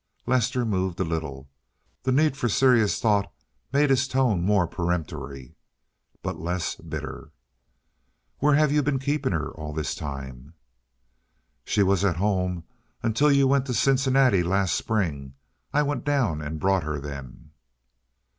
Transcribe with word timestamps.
Lester 0.25 0.65
moved 0.65 0.99
a 0.99 1.03
little. 1.03 1.47
The 2.01 2.11
need 2.11 2.35
for 2.35 2.49
serious 2.49 2.99
thought 2.99 3.31
made 3.71 3.91
his 3.91 4.07
tone 4.07 4.41
more 4.41 4.65
peremptory 4.65 5.53
but 6.23 6.39
less 6.39 6.73
bitter. 6.73 7.29
"Where 8.39 8.55
have 8.55 8.71
you 8.71 8.81
been 8.81 8.97
keeping 8.97 9.31
her 9.31 9.51
all 9.51 9.73
this 9.73 9.93
time?" 9.93 10.55
"She 11.65 11.83
was 11.83 12.03
at 12.03 12.15
home 12.15 12.63
until 13.03 13.31
you 13.31 13.45
went 13.47 13.67
to 13.67 13.75
Cincinnati 13.75 14.41
last 14.41 14.73
spring. 14.73 15.35
I 15.71 15.83
went 15.83 16.03
down 16.03 16.41
and 16.41 16.59
brought 16.59 16.81
her 16.81 16.99
then." 16.99 17.51